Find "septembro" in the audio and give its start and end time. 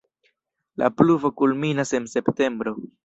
2.15-2.75